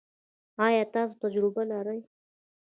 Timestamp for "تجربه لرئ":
1.23-1.99